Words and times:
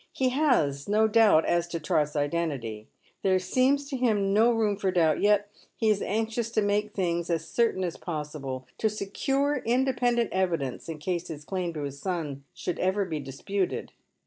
He 0.13 0.29
has 0.29 0.89
«o 0.89 1.07
doubt 1.07 1.47
aa 1.47 1.61
to 1.61 1.79
Trot's 1.79 2.15
identity— 2.15 2.87
tliere 3.23 3.39
seems 3.39 3.87
to 3.89 3.95
him 3.95 4.33
no 4.33 4.51
room 4.51 4.75
for 4.75 4.89
doubt, 4.89 5.21
yet 5.21 5.51
he 5.75 5.91
is 5.91 6.01
anxious 6.01 6.49
to 6.53 6.61
make 6.63 6.95
things 6.95 7.29
as 7.29 7.47
certain 7.47 7.83
as 7.83 7.97
possible— 7.97 8.65
to 8.79 8.89
secure 8.89 9.57
independent 9.63 10.31
evidence 10.33 10.89
in 10.89 10.97
case 10.97 11.27
his 11.27 11.45
claim 11.45 11.71
to 11.75 11.83
his 11.83 11.99
son 11.99 12.43
should 12.55 12.79
ever 12.79 13.05
be 13.05 13.19
disputed. 13.19 13.91